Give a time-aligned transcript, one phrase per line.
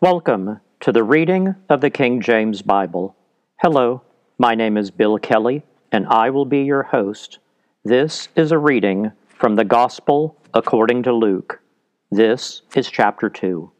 [0.00, 3.16] Welcome to the reading of the King James Bible.
[3.62, 4.02] Hello,
[4.38, 7.38] my name is Bill Kelley, and I will be your host.
[7.84, 11.60] This is a reading from the Gospel according to Luke.
[12.10, 13.70] This is chapter 2.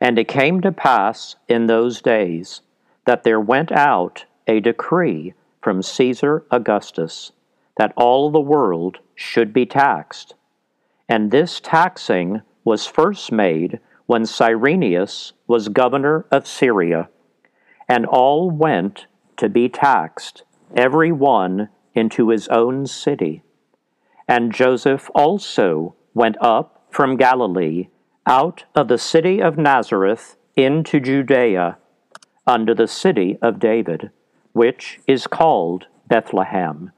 [0.00, 2.62] And it came to pass in those days
[3.04, 7.32] that there went out a decree from Caesar Augustus
[7.76, 10.34] that all the world should be taxed.
[11.08, 17.08] And this taxing was first made when Cyrenius was governor of Syria,
[17.88, 19.06] and all went
[19.36, 20.42] to be taxed,
[20.76, 23.42] every one into his own city.
[24.28, 27.88] And Joseph also went up from Galilee,
[28.26, 31.78] out of the city of Nazareth into Judea,
[32.46, 34.10] under the city of David,
[34.52, 36.92] which is called Bethlehem,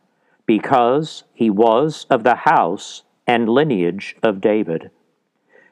[0.44, 4.90] because he was of the house and lineage of David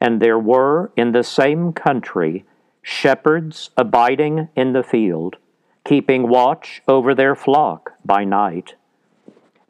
[0.00, 2.44] And there were in the same country
[2.82, 5.36] shepherds abiding in the field,
[5.84, 8.74] keeping watch over their flock by night.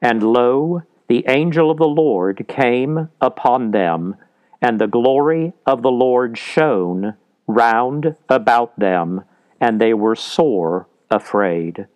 [0.01, 4.17] And lo, the angel of the Lord came upon them,
[4.63, 7.15] and the glory of the Lord shone
[7.47, 9.25] round about them,
[9.61, 11.87] and they were sore afraid.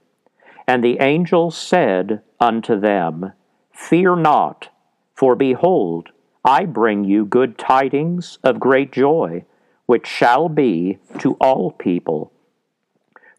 [0.66, 3.32] And the angel said unto them,
[3.72, 4.68] Fear not,
[5.14, 6.10] for behold,
[6.44, 9.44] I bring you good tidings of great joy,
[9.86, 12.32] which shall be to all people.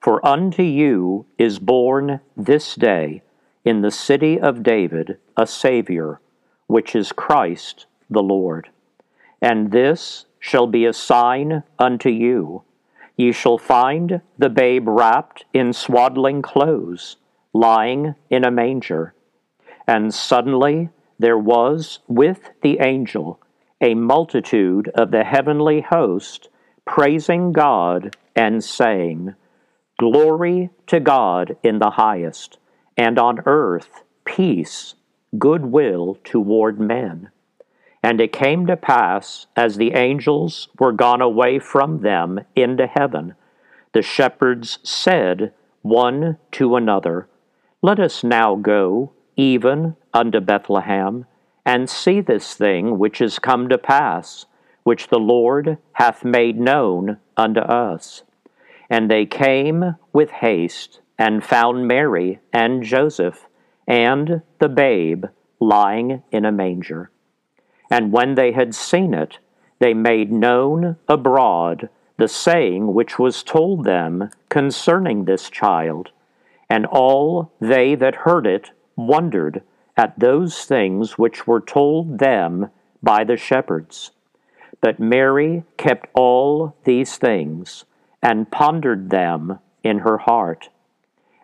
[0.02, 3.22] For unto you is born this day
[3.64, 6.20] in the city of David a Saviour,
[6.68, 8.70] which is Christ the Lord.
[9.42, 12.64] And this shall be a sign unto you.
[13.18, 17.18] Ye shall find the babe wrapped in swaddling clothes,
[17.54, 19.14] lying in a manger.
[19.88, 20.90] And suddenly
[21.20, 23.40] there was with the angel
[23.82, 26.50] a multitude of the heavenly host
[26.86, 29.36] praising God and saying,
[29.98, 32.58] Glory to God in the highest,
[32.98, 34.96] and on earth peace,
[35.38, 37.30] goodwill toward men.
[38.04, 43.36] And it came to pass, as the angels were gone away from them into heaven,
[43.94, 47.28] the shepherds said one to another,
[47.82, 51.26] Let us now go even unto Bethlehem,
[51.66, 54.46] and see this thing which is come to pass,
[54.84, 58.24] which the Lord hath made known unto us.
[58.90, 63.48] And they came with haste, and found Mary and Joseph,
[63.88, 65.26] and the babe
[65.60, 67.12] lying in a manger.
[67.92, 69.40] And when they had seen it,
[69.80, 76.12] they made known abroad the saying which was told them concerning this child.
[76.70, 79.62] And all they that heard it wondered
[79.98, 82.70] at those things which were told them
[83.02, 84.12] by the shepherds.
[84.82, 87.86] But Mary kept all these things
[88.22, 90.70] and pondered them in her heart.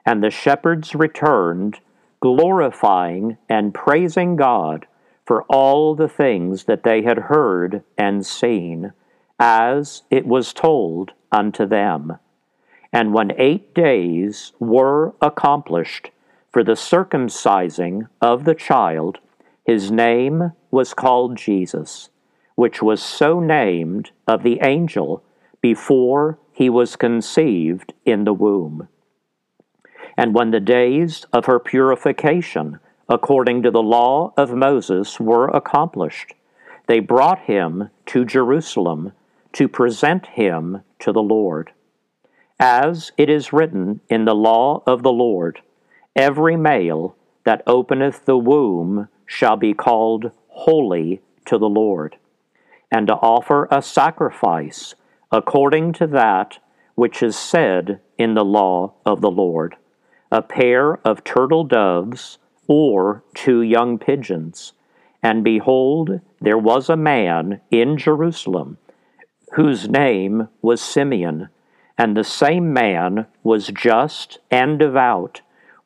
[0.06, 1.80] And the shepherds returned,
[2.20, 4.88] glorifying and praising God
[5.26, 8.94] for all the things that they had heard and seen,
[9.40, 12.18] as it was told unto them.
[12.92, 16.10] And when eight days were accomplished,
[16.52, 19.20] for the circumcising of the child,
[19.66, 22.10] his name was called Jesus,
[22.56, 25.24] which was so named of the angel
[25.62, 28.88] before he was conceived in the womb.
[30.18, 36.34] And when the days of her purification, according to the law of Moses, were accomplished,
[36.88, 39.14] they brought him to Jerusalem
[39.54, 41.72] to present him to the Lord.
[42.60, 45.62] As it is written in the law of the Lord,
[46.16, 47.16] Every male
[47.46, 52.18] that openeth the womb shall be called holy to the Lord,
[52.92, 54.96] and to offer a sacrifice
[55.32, 56.60] according to that
[56.96, 59.78] which is said in the law of the Lord
[60.32, 62.38] a pair of turtle doves
[62.68, 64.74] or two young pigeons.
[65.22, 68.78] And behold, there was a man in Jerusalem
[69.54, 71.50] whose name was Simeon,
[71.98, 75.42] and the same man was just and devout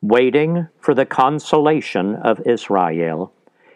[0.07, 3.33] waiting for the consolation of Israel,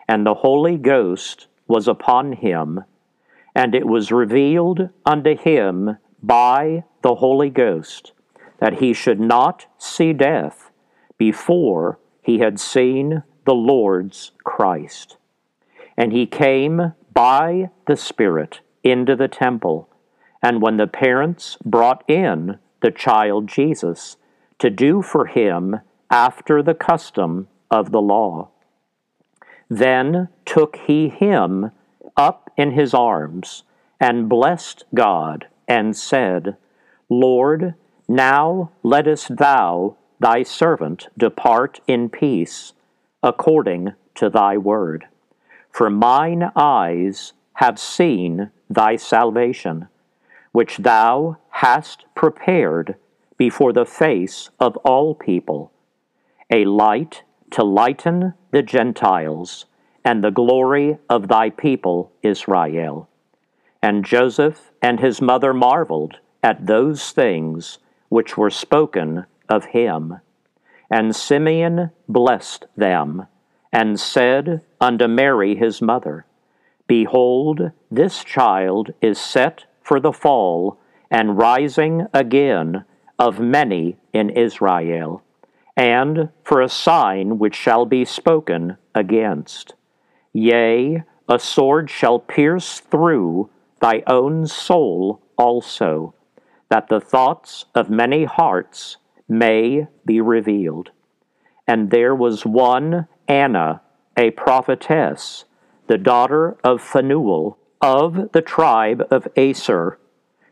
[0.08, 2.84] and the Holy Ghost was upon him,
[3.56, 8.12] and it was revealed unto him by the Holy Ghost
[8.60, 10.72] that he should not see death
[11.18, 15.18] before he had seen the Lord's Christ.
[15.98, 19.90] And he came by the Spirit into the temple.
[20.42, 24.18] And when the parents brought in the child Jesus
[24.60, 25.80] to do for him
[26.10, 28.50] after the custom of the law,
[29.70, 31.72] then took he him
[32.18, 33.64] up in his arms
[34.00, 36.58] and blessed God and said,
[37.10, 37.76] Lord,
[38.08, 42.74] now lettest thou thy servant depart in peace,
[43.22, 45.06] according to thy word.
[45.72, 49.88] For mine eyes have seen thy salvation,
[50.52, 52.96] which thou hast prepared
[53.38, 55.72] before the face of all people,
[56.52, 59.66] a light to lighten the Gentiles,
[60.04, 63.10] and the glory of thy people Israel.
[63.82, 67.80] And Joseph and his mother marveled at those things
[68.10, 70.20] which were spoken of him.
[70.90, 73.28] And Simeon blessed them,
[73.72, 76.26] and said unto Mary his mother,
[76.88, 80.80] Behold, this child is set for the fall
[81.12, 82.86] and rising again
[83.20, 85.24] of many in Israel,
[85.80, 89.76] and for a sign which shall be spoken against.
[90.34, 93.50] Yea, a sword shall pierce through
[93.80, 96.14] thy own soul also
[96.68, 98.98] that the thoughts of many hearts
[99.30, 100.92] may be revealed.
[101.66, 103.82] And there was one Anna,
[104.18, 105.46] a prophetess,
[105.88, 109.98] the daughter of Phanuel, of the tribe of Aser.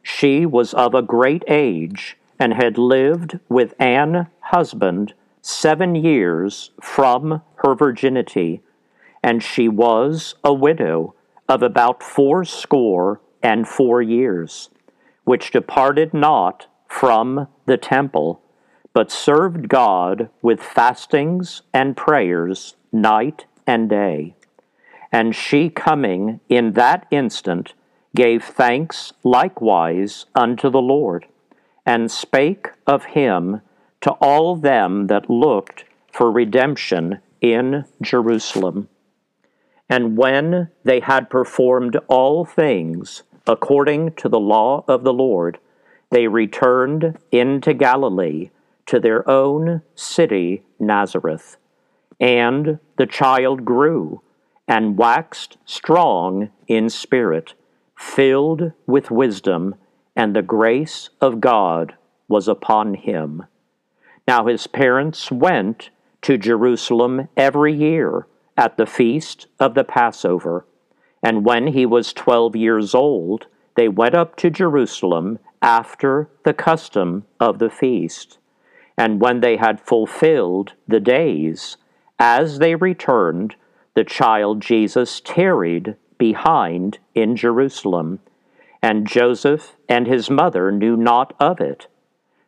[0.02, 7.42] She was of a great age, and had lived with an husband seven years from
[7.58, 8.62] her virginity,
[9.24, 11.14] and she was a widow
[11.50, 14.70] of about fourscore and four years
[15.28, 18.42] which departed not from the temple,
[18.94, 24.36] but served God with fastings and prayers night and day.
[25.12, 27.74] And she coming in that instant
[28.16, 31.26] gave thanks likewise unto the Lord,
[31.88, 33.62] and spake of him
[34.02, 38.90] to all them that looked for redemption in Jerusalem.
[39.90, 45.60] And when they had performed all things, according to the law of the Lord,
[46.10, 48.50] they returned into Galilee
[48.88, 51.56] to their own city, Nazareth.
[52.20, 54.22] And the child grew
[54.68, 57.54] and waxed strong in spirit,
[57.96, 59.76] filled with wisdom,
[60.18, 61.94] and the grace of God
[62.28, 63.46] was upon him.
[64.28, 65.92] Now his parents went
[66.24, 68.26] to Jerusalem every year
[68.58, 70.66] at the feast of the Passover.
[71.22, 77.26] And when he was twelve years old, they went up to Jerusalem after the custom
[77.40, 78.40] of the feast.
[78.98, 81.78] And when they had fulfilled the days,
[82.18, 83.56] as they returned,
[83.94, 88.20] the child Jesus tarried behind in Jerusalem.
[88.82, 91.88] And Joseph and his mother knew not of it.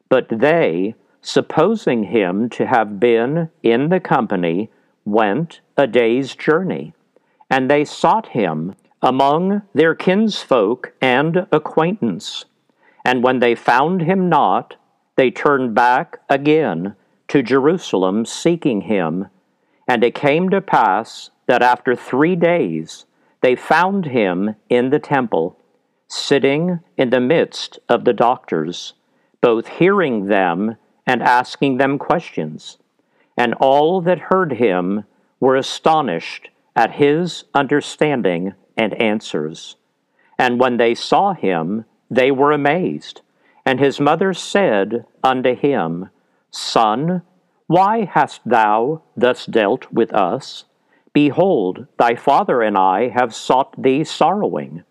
[0.10, 4.70] But they, supposing him to have been in the company,
[5.06, 6.94] went a day's journey
[7.50, 12.46] and they sought him among their kinsfolk and acquaintance.
[13.04, 14.75] And when they found him not,
[15.16, 16.96] they turned back again
[17.30, 19.27] to Jerusalem seeking him.
[19.88, 23.06] And it came to pass that after three days
[23.42, 25.58] they found him in the temple,
[26.10, 28.94] sitting in the midst of the doctors,
[29.42, 30.75] both hearing them
[31.06, 32.78] and asking them questions.
[33.38, 35.06] And all that heard him
[35.39, 39.78] were astonished at his understanding and answers.
[40.38, 43.22] And when they saw him, they were amazed.
[43.66, 46.10] And his mother said unto him,
[46.50, 47.22] Son,
[47.68, 50.66] why hast thou thus dealt with us?
[51.13, 54.84] Behold, thy father and I have sought thee sorrowing.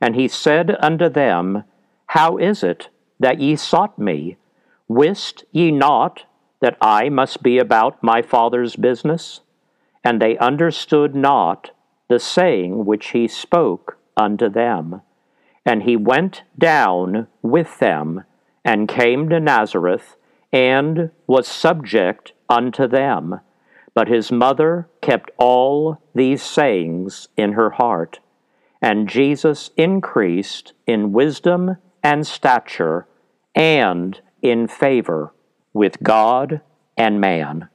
[0.00, 1.64] And he said unto them,
[2.06, 2.88] How is it
[3.18, 4.36] that ye sought me?
[4.86, 6.24] Wist ye not
[6.60, 9.40] that I must be about my father's business?
[10.04, 11.70] and they understood not
[12.08, 15.02] the saying which he spoke unto them.
[15.66, 18.24] And he went down with them,
[18.64, 20.16] and came to Nazareth,
[20.50, 23.40] and was subject unto them.
[23.92, 28.20] But his mother kept all these sayings in her heart.
[28.80, 33.06] And Jesus increased in wisdom and stature,
[33.54, 35.34] and in favor
[35.72, 36.60] with God
[36.96, 37.68] and man.